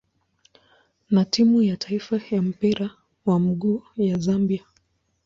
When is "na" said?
1.09-1.25